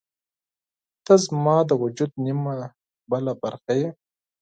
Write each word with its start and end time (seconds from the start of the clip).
•ته 1.05 1.13
زما 1.25 1.57
د 1.69 1.71
وجود 1.83 2.11
نیمه 2.25 2.53
بله 3.11 3.33
برخه 3.41 3.73
یې. 3.79 3.89